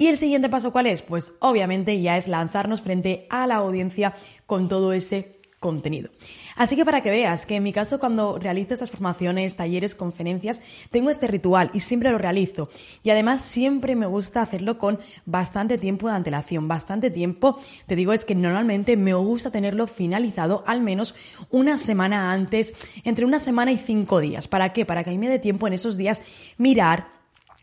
¿Y 0.00 0.06
el 0.06 0.16
siguiente 0.16 0.48
paso 0.48 0.72
cuál 0.72 0.86
es? 0.86 1.02
Pues 1.02 1.34
obviamente 1.40 2.00
ya 2.00 2.16
es 2.16 2.26
lanzarnos 2.26 2.80
frente 2.80 3.26
a 3.28 3.46
la 3.46 3.56
audiencia 3.56 4.14
con 4.46 4.66
todo 4.66 4.94
ese 4.94 5.42
contenido. 5.58 6.08
Así 6.56 6.74
que 6.74 6.86
para 6.86 7.02
que 7.02 7.10
veas 7.10 7.44
que 7.44 7.56
en 7.56 7.62
mi 7.62 7.74
caso 7.74 8.00
cuando 8.00 8.38
realizo 8.38 8.72
estas 8.72 8.90
formaciones, 8.90 9.56
talleres, 9.56 9.94
conferencias, 9.94 10.62
tengo 10.90 11.10
este 11.10 11.26
ritual 11.26 11.70
y 11.74 11.80
siempre 11.80 12.10
lo 12.10 12.16
realizo. 12.16 12.70
Y 13.02 13.10
además 13.10 13.42
siempre 13.42 13.94
me 13.94 14.06
gusta 14.06 14.40
hacerlo 14.40 14.78
con 14.78 15.00
bastante 15.26 15.76
tiempo 15.76 16.08
de 16.08 16.14
antelación, 16.14 16.66
bastante 16.66 17.10
tiempo. 17.10 17.60
Te 17.86 17.94
digo 17.94 18.14
es 18.14 18.24
que 18.24 18.34
normalmente 18.34 18.96
me 18.96 19.12
gusta 19.12 19.50
tenerlo 19.50 19.86
finalizado 19.86 20.64
al 20.66 20.80
menos 20.80 21.14
una 21.50 21.76
semana 21.76 22.32
antes, 22.32 22.72
entre 23.04 23.26
una 23.26 23.38
semana 23.38 23.70
y 23.70 23.76
cinco 23.76 24.20
días. 24.20 24.48
¿Para 24.48 24.72
qué? 24.72 24.86
Para 24.86 25.04
que 25.04 25.10
a 25.10 25.12
mí 25.12 25.18
me 25.18 25.28
dé 25.28 25.38
tiempo 25.38 25.66
en 25.66 25.74
esos 25.74 25.98
días 25.98 26.22
mirar, 26.56 27.19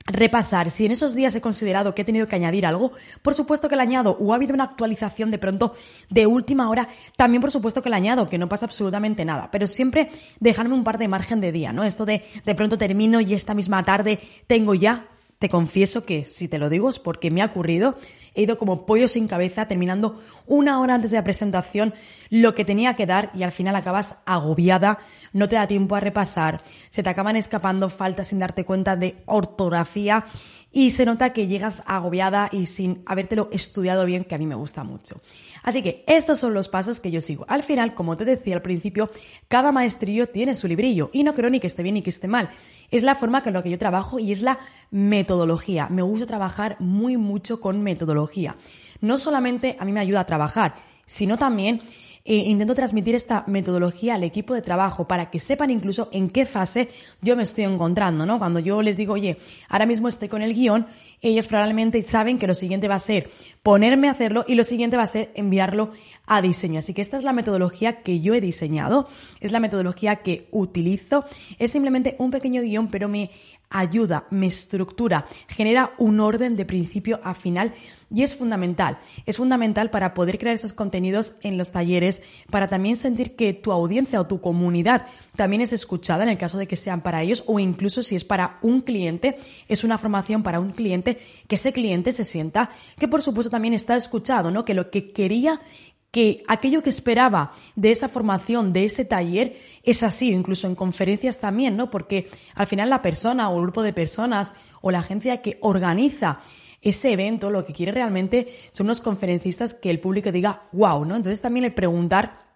repasar 0.07 0.71
si 0.71 0.85
en 0.85 0.93
esos 0.93 1.13
días 1.13 1.35
he 1.35 1.41
considerado 1.41 1.93
que 1.93 2.01
he 2.01 2.05
tenido 2.05 2.27
que 2.27 2.35
añadir 2.35 2.65
algo, 2.65 2.93
por 3.21 3.35
supuesto 3.35 3.69
que 3.69 3.75
le 3.75 3.81
añado, 3.83 4.17
o 4.19 4.31
ha 4.31 4.37
habido 4.37 4.53
una 4.53 4.63
actualización 4.63 5.29
de 5.31 5.37
pronto 5.37 5.75
de 6.09 6.25
última 6.25 6.69
hora, 6.69 6.87
también 7.15 7.41
por 7.41 7.51
supuesto 7.51 7.81
que 7.81 7.89
le 7.89 7.95
añado, 7.97 8.29
que 8.29 8.37
no 8.37 8.49
pasa 8.49 8.65
absolutamente 8.65 9.25
nada, 9.25 9.49
pero 9.51 9.67
siempre 9.67 10.09
dejarme 10.39 10.73
un 10.73 10.83
par 10.83 10.97
de 10.97 11.07
margen 11.07 11.41
de 11.41 11.51
día, 11.51 11.73
¿no? 11.73 11.83
Esto 11.83 12.05
de 12.05 12.23
de 12.45 12.55
pronto 12.55 12.77
termino 12.77 13.19
y 13.21 13.33
esta 13.33 13.53
misma 13.53 13.83
tarde 13.83 14.19
tengo 14.47 14.73
ya 14.73 15.05
te 15.39 15.50
confieso 15.50 16.06
que 16.06 16.24
si 16.24 16.48
te 16.48 16.58
lo 16.58 16.70
digo 16.70 16.89
es 16.89 17.00
porque 17.00 17.29
me 17.29 17.41
ha 17.41 17.46
ocurrido. 17.46 17.98
He 18.34 18.44
ido 18.44 18.58
como 18.58 18.86
pollo 18.86 19.08
sin 19.08 19.27
cabeza 19.27 19.67
terminando 19.67 20.22
una 20.46 20.79
hora 20.79 20.96
antes 20.96 21.12
de 21.12 21.17
la 21.17 21.24
presentación 21.24 21.94
lo 22.29 22.56
que 22.56 22.65
tenía 22.65 22.96
que 22.96 23.06
dar 23.06 23.32
y 23.34 23.44
al 23.44 23.51
final 23.51 23.75
acabas 23.75 24.17
agobiada, 24.25 25.00
no 25.34 25.50
te 25.50 25.56
da 25.56 25.67
tiempo 25.67 25.96
a 25.96 26.00
repasar, 26.00 26.63
se 26.89 27.03
te 27.03 27.10
acaban 27.10 27.36
escapando 27.36 27.89
faltas 27.89 28.27
sin 28.27 28.39
darte 28.39 28.65
cuenta 28.65 28.96
de 28.96 29.17
ortografía 29.25 30.25
y 30.72 30.91
se 30.91 31.06
nota 31.06 31.34
que 31.34 31.48
llegas 31.48 31.82
agobiada 31.86 32.50
y 32.51 32.67
sin 32.67 33.01
habértelo 33.06 33.50
estudiado 33.51 34.06
bien, 34.06 34.24
que 34.24 34.36
a 34.36 34.38
mí 34.38 34.46
me 34.46 34.56
gusta 34.56 34.84
mucho. 34.84 35.22
Así 35.67 35.83
que 35.83 36.05
estos 36.07 36.39
son 36.39 36.53
los 36.53 36.69
pasos 36.69 37.01
que 37.01 37.12
yo 37.12 37.19
sigo. 37.19 37.43
Al 37.50 37.62
final, 37.62 37.93
como 37.93 38.15
te 38.15 38.24
decía 38.24 38.55
al 38.55 38.62
principio, 38.62 39.12
cada 39.50 39.74
maestrillo 39.74 40.29
tiene 40.29 40.55
su 40.55 40.65
librillo 40.65 41.09
y 41.12 41.25
no 41.25 41.36
creo 41.36 41.50
ni 41.50 41.59
que 41.59 41.67
esté 41.67 41.83
bien 41.83 41.95
ni 41.95 42.01
que 42.01 42.09
esté 42.09 42.29
mal. 42.29 42.50
Es 42.89 43.03
la 43.03 43.15
forma 43.15 43.43
con 43.43 43.51
la 43.51 43.62
que 43.62 43.69
yo 43.69 43.77
trabajo 43.77 44.17
y 44.17 44.31
es 44.31 44.41
la 44.41 44.59
metodología. 44.91 45.89
Me 45.89 46.03
gusta 46.03 46.25
trabajar 46.25 46.77
muy 46.79 47.17
mucho 47.17 47.59
con 47.59 47.83
metodología. 47.83 48.55
No 49.01 49.17
solamente 49.17 49.75
a 49.77 49.83
mí 49.83 49.91
me 49.91 50.00
ayuda 50.00 50.21
a 50.21 50.25
trabajar, 50.25 50.75
sino 51.05 51.38
también 51.38 51.81
eh, 52.29 52.36
intento 52.36 52.75
transmitir 52.75 53.15
esta 53.15 53.46
metodología 53.48 54.15
al 54.15 54.24
equipo 54.25 54.53
de 54.53 54.62
trabajo 54.62 55.07
para 55.07 55.29
que 55.29 55.39
sepan 55.39 55.72
incluso 55.72 56.10
en 56.12 56.29
qué 56.29 56.46
fase 56.46 56.89
yo 57.22 57.38
me 57.38 57.43
estoy 57.43 57.63
encontrando, 57.63 58.25
¿no? 58.25 58.38
Cuando 58.38 58.60
yo 58.60 58.81
les 58.81 58.98
digo, 58.98 59.13
oye, 59.13 59.38
ahora 59.69 59.86
mismo 59.86 60.10
estoy 60.10 60.27
con 60.27 60.41
el 60.41 60.53
guion, 60.53 60.88
ellos 61.22 61.48
probablemente 61.48 62.03
saben 62.03 62.38
que 62.38 62.46
lo 62.46 62.53
siguiente 62.53 62.89
va 62.89 62.96
a 62.96 63.00
ser 63.00 63.29
ponerme 63.63 64.10
a 64.10 64.12
hacerlo 64.12 64.43
y 64.46 64.55
lo 64.55 64.65
siguiente 64.65 64.98
va 64.98 65.03
a 65.03 65.07
ser 65.07 65.31
enviarlo 65.36 65.91
a 66.25 66.41
diseño. 66.41 66.79
Así 66.79 66.93
que 66.93 67.01
esta 67.01 67.15
es 67.15 67.24
la 67.24 67.31
metodología 67.31 68.01
que 68.01 68.19
yo 68.19 68.34
he 68.34 68.41
diseñado, 68.41 69.07
es 69.39 69.53
la 69.53 69.62
metodología 69.62 70.17
que 70.17 70.50
utilizo, 70.51 71.24
es 71.60 71.72
simplemente 71.72 72.17
un 72.19 72.31
pequeño 72.31 72.62
guion, 72.62 72.89
pero 72.89 73.07
me 73.07 73.31
ayuda, 73.69 74.27
me 74.29 74.47
estructura, 74.47 75.27
genera 75.47 75.93
un 75.97 76.19
orden 76.19 76.55
de 76.55 76.65
principio 76.65 77.19
a 77.24 77.33
final 77.33 77.74
y 78.13 78.24
es 78.24 78.36
fundamental. 78.36 79.00
Es 79.25 79.38
fundamental 79.38 79.89
para 79.89 80.13
poder 80.13 80.39
crear 80.39 80.55
esos 80.55 80.74
contenidos 80.74 81.33
en 81.41 81.57
los 81.57 81.71
talleres, 81.71 82.21
para 82.50 82.67
también 82.67 82.95
sentir 82.95 83.36
que 83.36 83.53
tu 83.53 83.71
audiencia 83.71 84.21
o 84.21 84.27
tu 84.27 84.39
comunidad 84.39 85.05
también 85.36 85.62
es 85.62 85.74
escuchada 85.74 86.24
en 86.24 86.29
el 86.29 86.38
caso 86.38 86.57
de 86.57 86.67
que 86.67 86.75
sean 86.75 87.01
para 87.01 87.21
ellos 87.21 87.43
o 87.47 87.59
incluso 87.59 88.03
si 88.03 88.15
es 88.15 88.24
para 88.24 88.57
un 88.62 88.81
cliente, 88.81 89.38
es 89.67 89.83
una 89.83 89.97
formación 89.97 90.43
para 90.43 90.59
un 90.59 90.71
cliente, 90.71 91.19
que 91.47 91.55
ese 91.55 91.74
cliente 91.74 92.13
se 92.13 92.25
sienta 92.25 92.69
que 92.97 93.07
por 93.07 93.21
supuesto 93.21 93.50
también 93.50 93.74
está 93.74 93.95
escuchado, 93.97 94.51
¿no? 94.51 94.65
Que 94.65 94.74
lo 94.74 94.89
que 94.89 95.09
quería 95.09 95.62
que 96.11 96.43
aquello 96.47 96.81
que 96.81 96.89
esperaba 96.89 97.53
de 97.75 97.91
esa 97.91 98.09
formación, 98.09 98.73
de 98.73 98.85
ese 98.85 99.05
taller, 99.05 99.57
es 99.83 100.03
así, 100.03 100.31
incluso 100.31 100.67
en 100.67 100.75
conferencias 100.75 101.39
también, 101.39 101.75
¿no? 101.75 101.91
Porque 101.91 102.29
al 102.55 102.67
final 102.67 102.89
la 102.89 103.01
persona 103.01 103.49
o 103.49 103.57
el 103.57 103.63
grupo 103.63 103.83
de 103.83 103.93
personas 103.93 104.53
o 104.81 104.91
la 104.91 104.99
agencia 104.99 105.41
que 105.41 105.57
organiza 105.61 106.39
ese 106.81 107.11
evento 107.11 107.49
lo 107.49 107.65
que 107.65 107.73
quiere 107.73 107.91
realmente 107.91 108.47
son 108.71 108.87
unos 108.87 109.01
conferencistas 109.01 109.73
que 109.73 109.89
el 109.89 109.99
público 109.99 110.31
diga 110.31 110.63
wow, 110.71 111.05
¿no? 111.05 111.15
Entonces 111.15 111.41
también 111.41 111.65
el 111.65 111.73
preguntar 111.73 112.46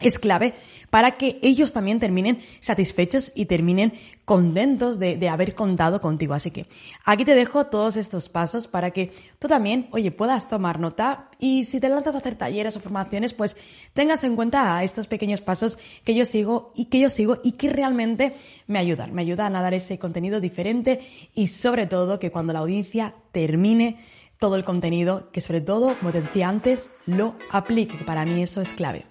es 0.00 0.18
clave 0.18 0.54
para 0.90 1.12
que 1.12 1.38
ellos 1.42 1.72
también 1.72 2.00
terminen 2.00 2.38
satisfechos 2.60 3.32
y 3.34 3.46
terminen 3.46 3.94
contentos 4.24 4.98
de, 4.98 5.28
haber 5.28 5.54
contado 5.54 6.00
contigo. 6.00 6.34
Así 6.34 6.50
que 6.50 6.66
aquí 7.04 7.24
te 7.24 7.34
dejo 7.34 7.66
todos 7.66 7.96
estos 7.96 8.28
pasos 8.28 8.68
para 8.68 8.90
que 8.90 9.12
tú 9.38 9.48
también, 9.48 9.88
oye, 9.90 10.10
puedas 10.10 10.48
tomar 10.48 10.78
nota 10.78 11.28
y 11.38 11.64
si 11.64 11.80
te 11.80 11.88
lanzas 11.88 12.14
a 12.14 12.18
hacer 12.18 12.34
talleres 12.36 12.76
o 12.76 12.80
formaciones, 12.80 13.32
pues 13.32 13.56
tengas 13.92 14.24
en 14.24 14.36
cuenta 14.36 14.82
estos 14.82 15.06
pequeños 15.06 15.40
pasos 15.40 15.78
que 16.04 16.14
yo 16.14 16.24
sigo 16.24 16.72
y 16.74 16.86
que 16.86 17.00
yo 17.00 17.10
sigo 17.10 17.38
y 17.42 17.52
que 17.52 17.68
realmente 17.68 18.36
me 18.66 18.78
ayudan. 18.78 19.12
Me 19.12 19.22
ayudan 19.22 19.56
a 19.56 19.62
dar 19.62 19.74
ese 19.74 19.98
contenido 19.98 20.40
diferente 20.40 21.00
y 21.34 21.48
sobre 21.48 21.86
todo 21.86 22.18
que 22.18 22.30
cuando 22.30 22.52
la 22.52 22.60
audiencia 22.60 23.14
termine 23.32 23.98
todo 24.38 24.56
el 24.56 24.64
contenido, 24.64 25.30
que 25.32 25.40
sobre 25.40 25.60
todo, 25.60 25.94
como 25.94 26.12
te 26.12 26.20
decía 26.20 26.48
antes, 26.48 26.90
lo 27.06 27.34
aplique, 27.50 27.96
que 27.96 28.04
para 28.04 28.26
mí 28.26 28.42
eso 28.42 28.60
es 28.60 28.72
clave. 28.74 29.06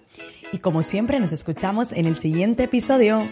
Y 0.54 0.58
como 0.58 0.84
siempre, 0.84 1.18
nos 1.18 1.32
escuchamos 1.32 1.90
en 1.90 2.06
el 2.06 2.14
siguiente 2.14 2.62
episodio. 2.62 3.26